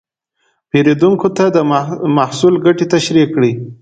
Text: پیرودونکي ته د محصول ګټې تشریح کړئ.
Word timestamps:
پیرودونکي 0.69 1.29
ته 1.37 1.45
د 1.55 1.57
محصول 2.17 2.53
ګټې 2.65 2.85
تشریح 2.93 3.27
کړئ. 3.33 3.51